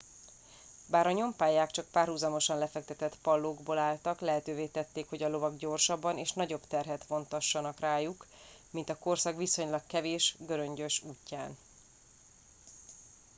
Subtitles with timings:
[0.87, 6.31] bár a nyompályák csak párhuzamosan lefektetett pallókból álltak lehetővé tették hogy a lovak gyorsabban és
[6.31, 8.27] nagyobb terhet vontassanak rajtuk
[8.71, 11.57] mint a korszak viszonylag kevés göröngyös útján